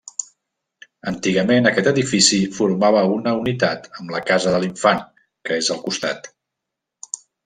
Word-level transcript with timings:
Antigament 1.09 1.67
aquest 1.71 1.89
edifici 1.91 2.39
formava 2.59 3.03
una 3.17 3.33
unitat 3.41 3.85
amb 3.99 4.13
la 4.15 4.21
Casa 4.31 4.55
de 4.55 4.63
l'Infant, 4.65 5.05
que 5.51 5.59
és 5.65 5.71
al 5.77 5.83
costat. 5.89 6.31